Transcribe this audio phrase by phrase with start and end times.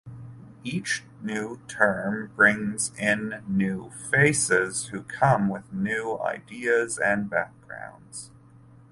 [0.63, 8.31] Each new term brings in new faces, who come with new ideas and backgrounds.